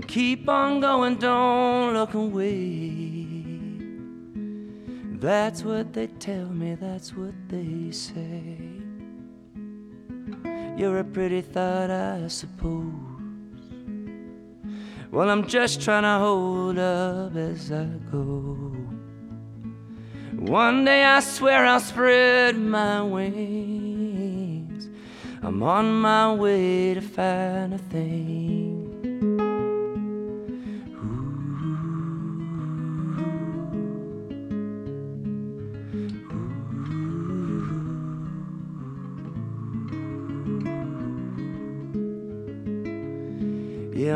Keep 0.09 0.49
on 0.49 0.81
going, 0.81 1.17
don't 1.17 1.93
look 1.93 2.15
away. 2.15 3.04
That's 5.25 5.65
what 5.65 5.95
they 5.95 6.09
tell 6.09 6.51
me, 6.51 6.75
that's 6.75 7.17
what 7.17 7.33
they 7.49 7.91
say. 7.91 8.59
You're 10.77 10.99
a 10.99 11.05
pretty 11.05 11.41
thought, 11.41 11.91
I 11.91 12.29
suppose. 12.29 12.93
Well, 15.11 15.31
I'm 15.31 15.47
just 15.47 15.81
trying 15.81 16.03
to 16.03 16.19
hold 16.19 16.79
up 16.79 17.35
as 17.37 17.73
I 17.73 17.87
go. 18.13 18.77
One 20.37 20.85
day 20.85 21.03
I 21.05 21.21
swear 21.21 21.65
I'll 21.65 21.81
spread 21.81 22.59
my 22.59 23.01
wings. 23.01 24.91
I'm 25.43 25.63
on 25.63 26.03
my 26.03 26.35
way 26.35 26.93
to 26.93 27.01
find 27.01 27.73
a 27.73 27.79
thing. 27.79 28.44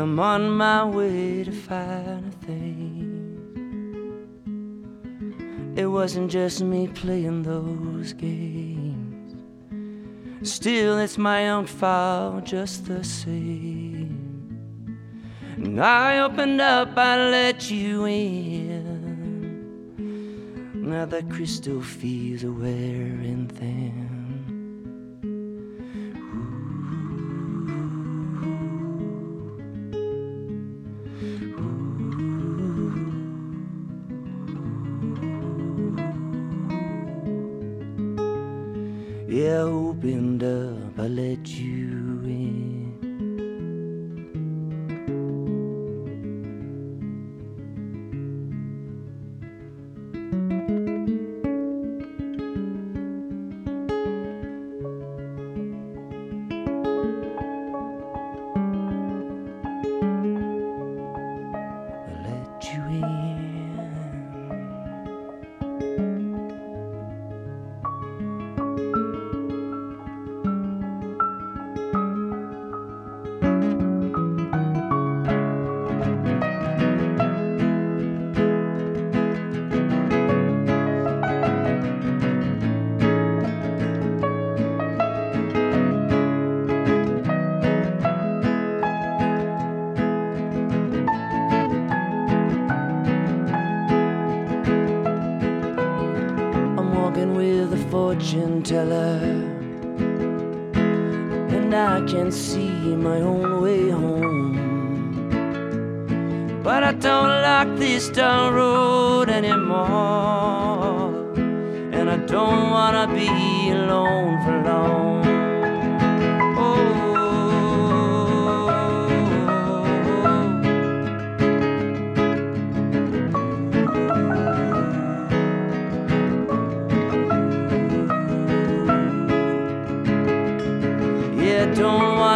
I'm 0.09 0.19
on 0.19 0.49
my 0.49 0.83
way 0.85 1.43
to 1.43 1.51
find 1.51 2.25
a 2.25 2.31
thing. 2.43 3.37
It 5.77 5.85
wasn't 5.85 6.31
just 6.31 6.61
me 6.61 6.87
playing 6.87 7.43
those 7.43 8.13
games. 8.13 9.35
Still, 10.41 10.97
it's 10.97 11.19
my 11.19 11.49
own 11.51 11.67
fault 11.67 12.43
just 12.43 12.87
the 12.87 13.03
same. 13.03 14.57
And 15.57 15.79
I 15.79 16.17
opened 16.21 16.59
up, 16.59 16.97
I 16.97 17.29
let 17.29 17.69
you 17.69 18.05
in. 18.05 18.39
Now 20.73 21.05
the 21.05 21.21
crystal 21.21 21.83
fields 21.83 22.43
are 22.43 22.51
wearing 22.51 23.47
thin. 23.47 24.08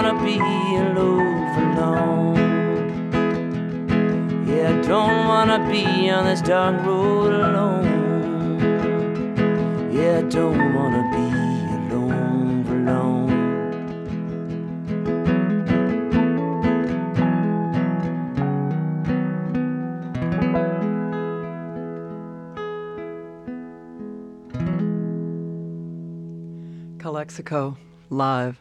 wanna 0.04 0.24
be 0.26 0.36
alone 0.36 1.54
for 1.54 1.66
long. 1.80 2.36
Yeah, 4.46 4.70
I 4.70 4.82
don't 4.82 5.28
wanna 5.28 5.60
be 5.72 6.10
on 6.10 6.26
this 6.26 6.42
dark 6.42 6.86
road 6.86 7.32
alone. 7.32 7.86
Yeah, 9.94 10.18
I 10.18 10.22
don't 10.24 10.74
wanna 10.76 11.04
be 11.16 11.28
alone 11.78 12.64
for 12.66 12.76
long. 12.90 13.30
Calexico 27.00 27.78
live 28.10 28.60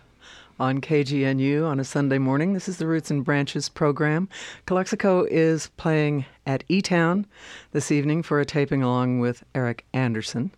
on 0.62 0.80
KGNU 0.80 1.66
on 1.66 1.80
a 1.80 1.84
Sunday 1.84 2.18
morning. 2.18 2.52
This 2.52 2.68
is 2.68 2.76
the 2.76 2.86
Roots 2.86 3.10
and 3.10 3.24
Branches 3.24 3.68
program. 3.68 4.28
Calexico 4.64 5.24
is 5.24 5.70
playing 5.76 6.24
at 6.46 6.62
E 6.68 6.80
Town 6.80 7.26
this 7.72 7.90
evening 7.90 8.22
for 8.22 8.38
a 8.38 8.44
taping 8.44 8.80
along 8.80 9.18
with 9.18 9.42
Eric 9.56 9.84
Anderson. 9.92 10.52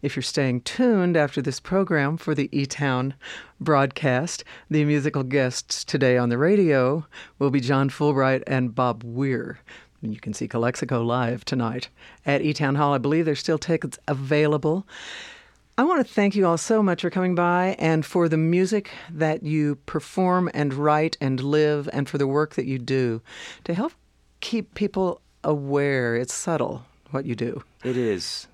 If 0.00 0.14
you're 0.14 0.22
staying 0.22 0.60
tuned 0.60 1.16
after 1.16 1.42
this 1.42 1.58
program 1.58 2.18
for 2.18 2.36
the 2.36 2.48
E 2.56 2.66
Town 2.66 3.14
broadcast, 3.60 4.44
the 4.70 4.84
musical 4.84 5.24
guests 5.24 5.82
today 5.82 6.16
on 6.16 6.28
the 6.28 6.38
radio 6.38 7.04
will 7.40 7.50
be 7.50 7.58
John 7.58 7.90
Fullbright 7.90 8.44
and 8.46 8.76
Bob 8.76 9.02
Weir. 9.02 9.58
You 10.02 10.20
can 10.20 10.34
see 10.34 10.46
Calexico 10.46 11.02
live 11.02 11.44
tonight 11.44 11.88
at 12.24 12.42
E 12.42 12.52
Town 12.52 12.76
Hall. 12.76 12.94
I 12.94 12.98
believe 12.98 13.24
there's 13.24 13.40
still 13.40 13.58
tickets 13.58 13.98
available. 14.06 14.86
I 15.78 15.84
want 15.84 16.04
to 16.04 16.12
thank 16.12 16.34
you 16.34 16.44
all 16.44 16.58
so 16.58 16.82
much 16.82 17.02
for 17.02 17.10
coming 17.10 17.36
by 17.36 17.76
and 17.78 18.04
for 18.04 18.28
the 18.28 18.36
music 18.36 18.90
that 19.12 19.44
you 19.44 19.76
perform 19.86 20.50
and 20.52 20.74
write 20.74 21.16
and 21.20 21.40
live 21.40 21.88
and 21.92 22.08
for 22.08 22.18
the 22.18 22.26
work 22.26 22.56
that 22.56 22.66
you 22.66 22.80
do 22.80 23.22
to 23.62 23.74
help 23.74 23.92
keep 24.40 24.74
people 24.74 25.20
aware. 25.44 26.16
It's 26.16 26.34
subtle 26.34 26.84
what 27.12 27.26
you 27.26 27.36
do. 27.36 27.62
It 27.84 27.96
is. 27.96 28.48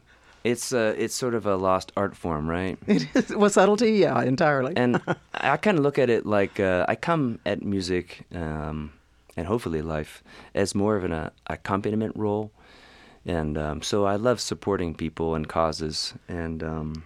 It's 0.45 0.75
uh, 0.75 0.95
it's 0.99 1.15
sort 1.15 1.33
of 1.35 1.47
a 1.47 1.57
lost 1.57 1.93
art 1.97 2.15
form, 2.15 2.47
right? 2.47 2.77
It 2.87 3.09
is. 3.15 3.35
Well, 3.35 3.49
subtlety, 3.49 3.93
yeah, 3.93 4.21
entirely. 4.21 4.75
And 4.77 5.01
I 5.33 5.57
kind 5.57 5.79
of 5.79 5.83
look 5.83 5.99
at 5.99 6.11
it 6.11 6.27
like 6.27 6.61
uh, 6.61 6.85
I 6.87 6.95
come 6.95 7.39
at 7.47 7.63
music 7.63 8.27
um, 8.35 8.93
and 9.35 9.47
hopefully 9.47 9.81
life 9.81 10.23
as 10.55 10.75
more 10.75 10.95
of 10.95 11.05
an 11.05 11.13
uh, 11.15 11.31
accompaniment 11.47 12.17
role. 12.17 12.53
And 13.25 13.57
um, 13.57 13.81
so 13.81 14.05
I 14.05 14.17
love 14.17 14.43
supporting 14.43 14.95
people 14.95 15.35
and 15.35 15.49
causes. 15.49 16.13
And 16.29 16.63
um, 16.63 17.05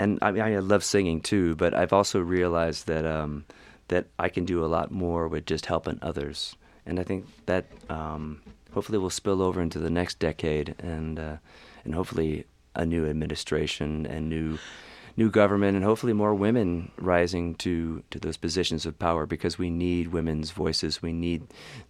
and 0.00 0.18
I 0.22 0.30
mean, 0.30 0.42
I 0.42 0.58
love 0.58 0.82
singing 0.82 1.20
too, 1.20 1.54
but 1.56 1.74
I've 1.74 1.92
also 1.92 2.20
realized 2.20 2.86
that 2.86 3.04
um, 3.04 3.44
that 3.88 4.06
I 4.18 4.28
can 4.28 4.44
do 4.44 4.64
a 4.64 4.66
lot 4.66 4.90
more 4.90 5.28
with 5.28 5.44
just 5.44 5.66
helping 5.66 5.98
others, 6.00 6.56
and 6.86 6.98
I 6.98 7.04
think 7.04 7.26
that 7.46 7.66
um, 7.90 8.40
hopefully 8.72 8.98
will 8.98 9.10
spill 9.10 9.42
over 9.42 9.60
into 9.60 9.78
the 9.78 9.90
next 9.90 10.18
decade, 10.18 10.74
and 10.78 11.18
uh, 11.18 11.36
and 11.84 11.94
hopefully 11.94 12.46
a 12.74 12.86
new 12.86 13.06
administration 13.06 14.06
and 14.06 14.30
new 14.30 14.58
new 15.18 15.30
government, 15.30 15.76
and 15.76 15.84
hopefully 15.84 16.14
more 16.14 16.34
women 16.34 16.90
rising 16.96 17.54
to 17.56 18.02
to 18.10 18.18
those 18.18 18.38
positions 18.38 18.86
of 18.86 18.98
power 18.98 19.26
because 19.26 19.58
we 19.58 19.68
need 19.68 20.08
women's 20.08 20.50
voices, 20.50 21.02
we 21.02 21.12
need 21.12 21.42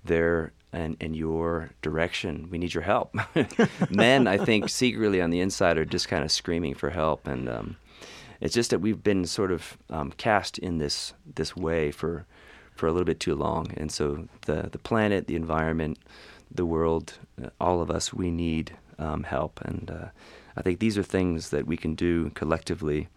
their 0.05 0.53
and, 0.73 0.97
and 1.01 1.17
your 1.17 1.71
direction. 1.83 2.49
We 2.51 2.59
need 2.59 2.75
your 2.75 2.83
help. 2.83 3.17
Men, 3.91 4.27
I 4.27 4.39
think, 4.39 4.69
secretly 4.69 5.21
on 5.21 5.31
the 5.31 5.41
inside 5.41 5.79
are 5.79 5.85
just 5.85 6.09
kind 6.09 6.25
of 6.25 6.31
screaming 6.31 6.75
for 6.75 6.91
help, 6.91 7.27
and 7.27 7.49
um, 7.49 7.77
it's 8.41 8.55
just 8.55 8.71
that 8.71 8.81
we've 8.81 9.03
been 9.03 9.27
sort 9.27 9.53
of 9.53 9.77
um, 9.91 10.13
cast 10.13 10.59
in 10.59 10.79
this 10.79 11.15
this 11.35 11.57
way 11.57 11.91
for 11.91 12.27
for 12.75 12.87
a 12.87 12.93
little 12.93 13.05
bit 13.05 13.21
too 13.21 13.35
long, 13.35 13.73
and 13.77 13.91
so 13.93 14.29
the 14.47 14.69
the 14.73 14.79
planet, 14.79 15.27
the 15.27 15.37
environment, 15.37 15.99
the 16.51 16.65
world, 16.67 17.15
uh, 17.43 17.51
all 17.61 17.81
of 17.83 17.91
us, 17.91 18.13
we 18.15 18.31
need 18.31 18.73
um, 18.99 19.23
help, 19.25 19.61
and 19.63 19.91
uh, 19.91 20.07
I 20.57 20.63
think 20.63 20.79
these 20.81 20.97
are 20.99 21.03
things 21.03 21.51
that 21.51 21.67
we 21.67 21.77
can 21.77 21.95
do 21.95 22.31
collectively 22.31 23.09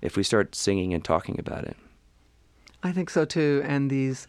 if 0.00 0.16
we 0.16 0.22
start 0.22 0.54
singing 0.54 0.94
and 0.94 1.04
talking 1.04 1.38
about 1.38 1.64
it. 1.64 1.76
I 2.82 2.90
think 2.92 3.10
so 3.10 3.24
too, 3.24 3.62
and 3.64 3.90
these 3.90 4.26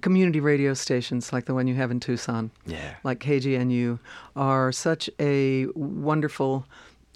community 0.00 0.40
radio 0.40 0.74
stations 0.74 1.32
like 1.32 1.44
the 1.44 1.54
one 1.54 1.68
you 1.68 1.74
have 1.76 1.90
in 1.92 2.00
Tucson, 2.00 2.50
Yeah. 2.66 2.94
like 3.04 3.20
KGNU, 3.20 3.98
are 4.34 4.72
such 4.72 5.08
a 5.20 5.66
wonderful 5.74 6.66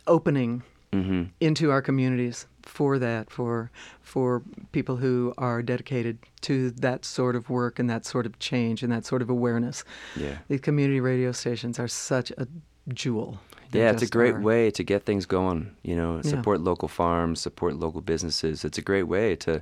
opening 0.06 0.62
hmm 0.92 1.24
into 1.40 1.70
our 1.70 1.82
communities 1.82 2.46
for 2.62 2.98
that 2.98 3.30
for 3.30 3.70
for 4.02 4.42
people 4.72 4.96
who 4.96 5.34
are 5.38 5.62
dedicated 5.62 6.18
to 6.40 6.70
that 6.70 7.04
sort 7.04 7.36
of 7.36 7.50
work 7.50 7.78
and 7.78 7.88
that 7.90 8.04
sort 8.06 8.26
of 8.26 8.38
change 8.38 8.82
and 8.82 8.90
that 8.92 9.04
sort 9.04 9.22
of 9.22 9.30
awareness. 9.30 9.84
Yeah. 10.16 10.38
These 10.48 10.60
community 10.60 11.00
radio 11.00 11.32
stations 11.32 11.78
are 11.78 11.88
such 11.88 12.30
a 12.38 12.46
jewel. 12.94 13.38
They 13.70 13.80
Yeah, 13.80 13.92
it's 13.92 14.02
a 14.02 14.06
great 14.06 14.34
are. 14.36 14.40
way 14.40 14.70
to 14.70 14.82
get 14.82 15.04
things 15.04 15.26
going. 15.26 15.76
You 15.82 15.96
know, 15.96 16.16
Yeah. 16.16 16.30
support 16.30 16.60
local 16.60 16.88
farms, 16.88 17.40
support 17.40 17.74
local 17.76 18.00
businesses. 18.00 18.64
It's 18.64 18.78
a 18.78 18.82
great 18.82 19.06
way 19.08 19.36
to, 19.36 19.60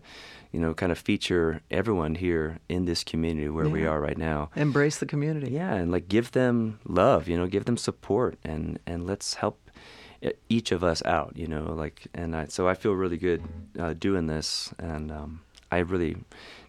you 0.53 0.61
know, 0.61 0.75
kind 0.75 0.93
of 0.93 0.99
feature 0.99 1.61
everyone 1.71 2.15
here 2.15 2.59
in 2.69 2.85
this 2.85 3.03
community 3.05 3.49
where 3.49 3.69
we 3.69 3.85
are 3.85 4.01
right 4.01 4.19
now. 4.19 4.51
Embrace 4.55 4.99
the 4.99 5.07
community. 5.07 5.51
Yeah, 5.51 5.75
and 5.75 5.91
like 5.91 6.07
give 6.09 6.31
them 6.31 6.79
love. 6.87 7.27
You 7.29 7.37
know, 7.37 7.47
give 7.49 7.65
them 7.65 7.77
support, 7.77 8.39
and 8.45 8.79
and 8.87 9.07
let's 9.07 9.35
help 9.35 9.59
each 10.49 10.73
of 10.73 10.83
us 10.85 11.05
out. 11.05 11.33
You 11.37 11.47
know, 11.47 11.73
like 11.73 12.07
and 12.15 12.35
I, 12.37 12.47
so 12.47 12.69
I 12.69 12.75
feel 12.75 12.93
really 12.93 13.17
good 13.19 13.43
uh, 13.79 13.95
doing 13.95 14.27
this, 14.27 14.73
and 14.79 15.11
um, 15.13 15.41
I 15.71 15.79
really, 15.79 16.17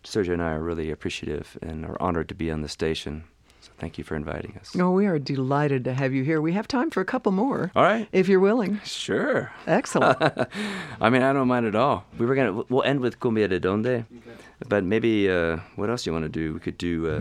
Sergio 0.04 0.34
and 0.34 0.42
I 0.42 0.52
are 0.52 0.62
really 0.64 0.92
appreciative 0.92 1.58
and 1.62 1.86
are 1.86 2.02
honored 2.02 2.30
to 2.30 2.36
be 2.36 2.52
on 2.52 2.62
the 2.62 2.70
station. 2.70 3.24
So 3.62 3.72
thank 3.80 3.98
you 3.98 4.04
for 4.04 4.16
inviting 4.16 4.56
us. 4.60 4.76
Oh, 4.80 4.92
we 4.92 5.08
are 5.08 5.20
delighted 5.20 5.84
to 5.86 5.94
have 5.94 6.14
you 6.14 6.24
here. 6.24 6.40
We 6.42 6.54
have 6.54 6.68
time 6.68 6.90
for 6.90 7.02
a 7.02 7.06
couple 7.06 7.32
more, 7.32 7.72
All 7.76 7.84
right. 7.84 8.08
if 8.12 8.28
you're 8.30 8.40
willing. 8.40 8.80
Sure. 8.86 9.52
Excellent. 9.66 10.18
I 11.02 11.10
mean, 11.10 11.22
I 11.24 11.34
don't 11.34 11.48
mind 11.48 11.66
at 11.66 11.76
all. 11.76 12.06
We 12.18 12.26
were 12.26 12.36
gonna 12.36 12.64
we'll 12.70 12.84
end 12.84 13.00
with 13.02 13.20
cumbia 13.20 13.50
de 13.50 13.60
donde, 13.60 14.06
but 14.70 14.84
maybe 14.84 15.30
uh, 15.30 15.58
what 15.76 15.90
else 15.90 16.04
do 16.04 16.10
you 16.10 16.14
want 16.14 16.26
to 16.26 16.30
do? 16.30 16.54
We 16.54 16.60
could 16.60 16.78
do 16.78 17.10
uh, 17.10 17.20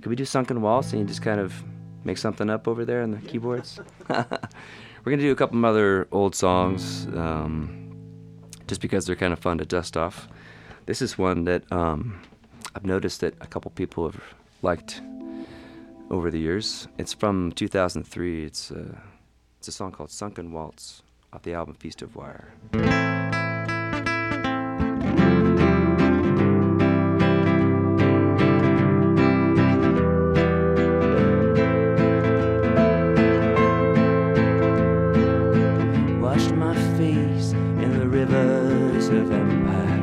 could 0.00 0.08
we 0.10 0.16
do 0.16 0.24
sunken 0.24 0.60
waltz 0.60 0.92
and 0.92 1.00
you 1.00 1.06
just 1.06 1.22
kind 1.22 1.40
of 1.40 1.52
make 2.04 2.18
something 2.18 2.48
up 2.50 2.68
over 2.68 2.84
there 2.84 3.02
on 3.02 3.10
the 3.12 3.18
keyboards? 3.18 3.80
we're 5.04 5.10
gonna 5.10 5.22
do 5.22 5.32
a 5.32 5.36
couple 5.36 5.58
of 5.58 5.64
other 5.64 6.06
old 6.12 6.34
songs, 6.34 7.06
um, 7.16 7.90
just 8.68 8.80
because 8.80 9.06
they're 9.06 9.16
kind 9.16 9.32
of 9.32 9.38
fun 9.38 9.58
to 9.58 9.64
dust 9.64 9.96
off. 9.96 10.28
This 10.86 11.02
is 11.02 11.18
one 11.18 11.44
that 11.44 11.70
um, 11.72 12.20
I've 12.74 12.84
noticed 12.84 13.20
that 13.20 13.34
a 13.40 13.46
couple 13.46 13.70
people 13.72 14.10
have 14.10 14.22
liked 14.62 15.00
over 16.10 16.30
the 16.30 16.38
years. 16.38 16.86
It's 16.98 17.12
from 17.12 17.52
2003. 17.52 18.44
It's 18.44 18.70
uh, 18.70 18.96
it's 19.58 19.68
a 19.68 19.72
song 19.72 19.92
called 19.92 20.10
"Sunken 20.10 20.52
Waltz" 20.52 21.02
off 21.32 21.42
the 21.42 21.54
album 21.54 21.74
Feast 21.74 22.02
of 22.02 22.14
Wire. 22.14 22.52
Of 39.08 39.32
empire. 39.32 40.00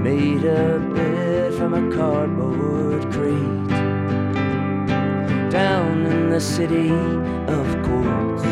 Made 0.00 0.44
a 0.44 0.78
bed 0.94 1.54
from 1.54 1.74
a 1.74 1.96
cardboard 1.96 3.02
crate. 3.12 3.68
Down 5.50 6.06
in 6.06 6.30
the 6.30 6.40
city 6.40 6.90
of 7.58 7.66
courts. 7.82 8.44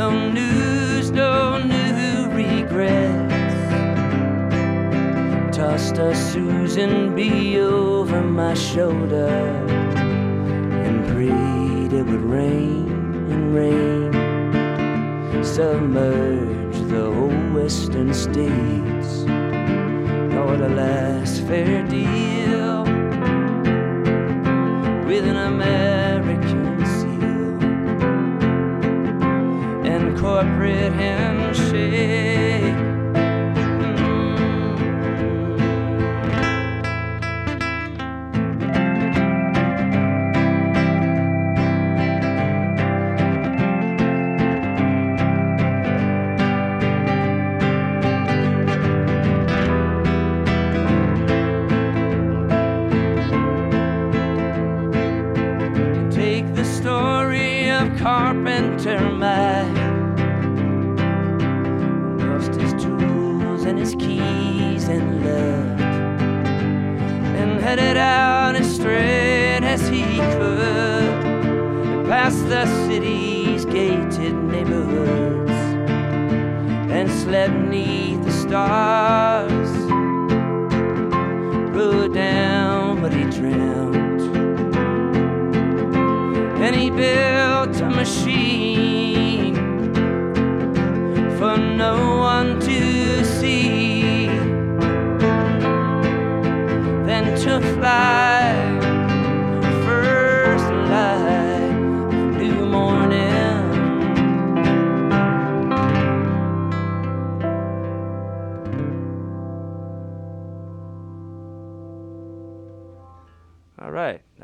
No 0.00 0.28
news, 0.30 1.10
no 1.10 1.58
new 1.58 2.28
regrets. 2.30 3.34
Tossed 5.56 5.98
a 5.98 6.14
Susan 6.14 7.14
B 7.16 7.58
over 7.58 8.22
my 8.22 8.54
shoulder 8.54 9.34
and 10.86 11.06
prayed 11.08 11.92
it 11.92 12.06
would 12.06 12.22
rain 12.22 12.91
and 13.32 13.54
rain, 13.54 14.12
submerge 15.44 16.76
the 16.90 17.10
whole 17.16 17.40
western 17.54 18.12
states. 18.12 19.10
Lord, 20.34 20.60
a 20.60 20.68
last 20.68 21.40
fair 21.46 21.82
deal 21.86 22.84
with 25.06 25.24
an 25.26 25.36
American 25.36 25.91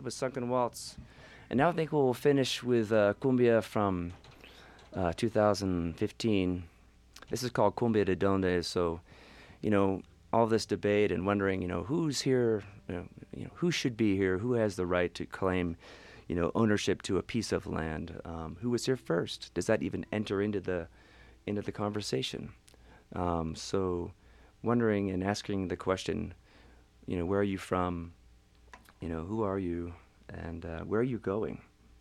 was 0.09 0.15
Sunken 0.15 0.49
Waltz. 0.49 0.97
And 1.51 1.59
now 1.59 1.69
I 1.69 1.73
think 1.73 1.93
we'll 1.93 2.15
finish 2.15 2.63
with 2.63 2.93
uh, 2.93 3.13
Cumbia 3.21 3.63
from 3.63 4.15
uh, 4.97 5.13
2015. 5.15 6.65
This 7.29 7.43
is 7.43 7.51
called 7.51 7.77
Cumbia 7.77 8.07
de 8.07 8.17
Donde. 8.17 8.65
So, 8.65 9.03
you 9.61 9.69
know, 9.69 10.01
all 10.33 10.47
this 10.47 10.65
debate 10.65 11.13
and 11.13 11.27
wondering, 11.27 11.61
you 11.61 11.69
know, 11.69 11.83
who's 11.83 12.23
here, 12.23 12.63
you 12.89 12.95
know, 13.35 13.51
who 13.57 13.71
should 13.71 13.99
be 13.99 14.17
here, 14.17 14.39
who 14.39 14.55
has 14.55 14.77
the 14.77 14.87
right 14.87 15.13
to 15.13 15.27
claim, 15.27 15.77
you 16.27 16.35
know, 16.35 16.53
ownership 16.55 17.03
to 17.03 17.19
a 17.19 17.23
piece 17.23 17.53
of 17.53 17.67
land, 17.67 18.19
um, 18.25 18.57
who 18.63 18.71
was 18.71 18.87
here 18.87 18.97
first? 18.97 19.53
Does 19.53 19.67
that 19.67 19.83
even 19.83 20.07
enter 20.11 20.41
into 20.41 20.59
the 20.59 20.89
into 21.47 21.61
the 21.61 21.73
conversation? 21.73 22.53
Um, 23.15 23.55
so, 23.55 24.13
wondering 24.63 25.11
and 25.11 25.23
asking 25.23 25.69
the 25.69 25.77
question, 25.77 26.33
you 27.07 27.19
know, 27.19 27.27
where 27.27 27.41
are 27.41 27.53
you 27.55 27.59
from? 27.59 28.15
You 29.01 29.09
know, 29.09 29.23
who 29.23 29.43
are 29.43 29.59
you 29.59 29.93
and 30.29 30.65
uh, 30.65 30.81
where 30.81 31.01
are 31.01 31.05
you 31.05 31.19
going? 31.19 31.61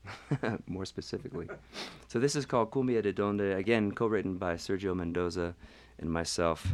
More 0.67 0.86
specifically. 0.86 1.47
so 2.07 2.19
this 2.19 2.36
is 2.36 2.45
called 2.45 2.71
Cumbia 2.71 3.01
de 3.01 3.13
Donde, 3.13 3.41
again, 3.41 3.91
co-written 3.91 4.38
by 4.38 4.55
Sergio 4.55 4.95
Mendoza 4.95 5.55
and 5.99 6.12
myself. 6.12 6.67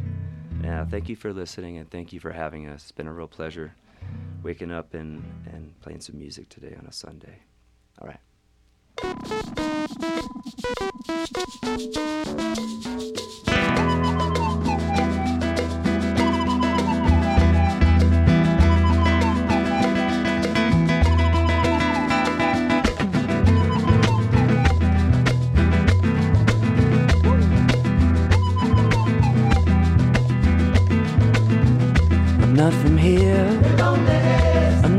Uh, 0.66 0.84
thank 0.86 1.08
you 1.08 1.16
for 1.16 1.32
listening 1.32 1.78
and 1.78 1.90
thank 1.90 2.12
you 2.12 2.20
for 2.20 2.32
having 2.32 2.68
us. 2.68 2.82
It's 2.82 2.92
been 2.92 3.06
a 3.06 3.12
real 3.12 3.28
pleasure 3.28 3.74
waking 4.42 4.70
up 4.70 4.94
and, 4.94 5.24
and 5.52 5.78
playing 5.80 6.00
some 6.00 6.18
music 6.18 6.48
today 6.48 6.76
on 6.78 6.86
a 6.86 6.92
Sunday. 6.92 7.40
All 8.00 8.08
right. 8.08 8.20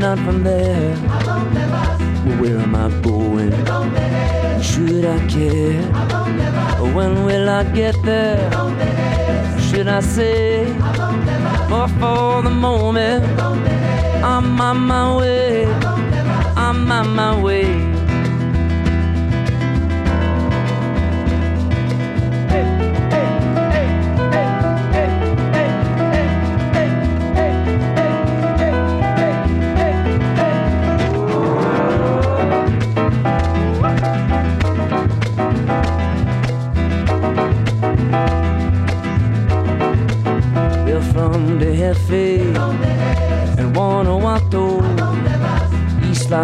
Not 0.06 0.18
from 0.24 0.44
there. 0.44 0.94
Where 2.38 2.58
am 2.58 2.76
I 2.76 2.88
going? 3.02 3.50
Should 4.62 5.04
I 5.04 5.18
care? 5.26 5.82
When 6.94 7.24
will 7.24 7.48
I 7.48 7.64
get 7.80 8.00
there? 8.04 8.38
Should 9.66 9.88
I 9.88 9.98
say? 9.98 10.68
Or 11.76 11.88
for 11.98 12.42
the 12.46 12.54
moment, 12.66 13.24
I'm 14.22 14.60
on 14.60 14.78
my 14.92 15.16
way. 15.16 15.66
I'm 16.66 16.88
on 16.98 17.06
my 17.16 17.42
way. 17.42 18.05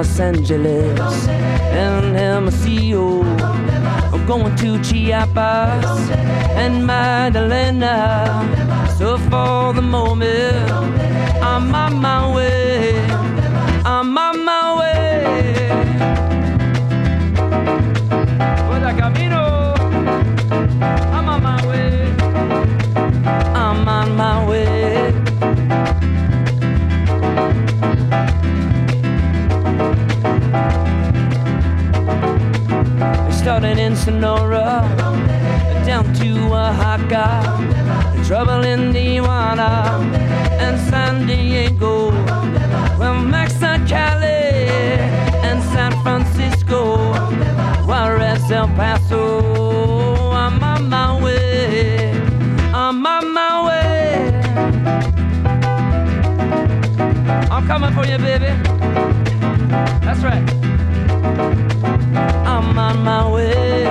Los 0.03 0.19
Angeles, 0.19 1.29
and 1.29 2.17
Hermosillo. 2.17 3.23
I'm 4.13 4.27
going 4.27 4.53
to 4.57 4.83
Chiapas 4.83 6.11
and 6.57 6.85
Magdalena. 6.85 8.43
So 8.99 9.17
for 9.17 9.73
the 9.73 9.81
moment, 9.81 10.73
I'm 11.41 11.73
on 11.73 11.95
my 12.01 12.35
way. 12.35 13.02
Started 33.43 33.77
in 33.77 33.97
Sonora, 33.97 34.87
down 35.85 36.05
to 36.15 36.31
Oaxaca, 36.55 37.43
trouble 38.25 38.63
in 38.63 38.93
Tijuana 38.93 39.99
and 40.61 40.79
San 40.89 41.27
Diego, 41.27 42.13
my 63.03 63.29
way. 63.29 63.82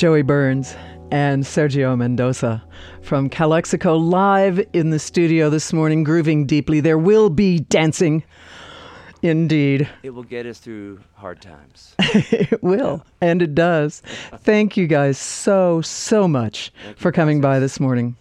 Joey 0.00 0.22
Burns 0.22 0.74
and 1.10 1.44
Sergio 1.44 1.94
Mendoza 1.94 2.64
from 3.02 3.28
Calexico 3.28 3.96
live 3.96 4.58
in 4.72 4.88
the 4.88 4.98
studio 4.98 5.50
this 5.50 5.74
morning, 5.74 6.04
grooving 6.04 6.46
deeply. 6.46 6.80
There 6.80 6.96
will 6.96 7.28
be 7.28 7.58
dancing. 7.58 8.24
Indeed. 9.20 9.90
It 10.02 10.14
will 10.14 10.22
get 10.22 10.46
us 10.46 10.58
through 10.58 11.00
hard 11.16 11.42
times. 11.42 11.94
it 11.98 12.62
will, 12.62 13.04
and 13.20 13.42
it 13.42 13.54
does. 13.54 14.00
Thank 14.38 14.74
you 14.78 14.86
guys 14.86 15.18
so, 15.18 15.82
so 15.82 16.26
much 16.26 16.72
for 16.96 17.12
coming 17.12 17.42
by 17.42 17.58
this 17.58 17.78
morning. 17.78 18.16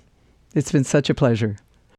It's 0.55 0.73
been 0.73 0.83
such 0.83 1.09
a 1.09 1.13
pleasure. 1.13 1.55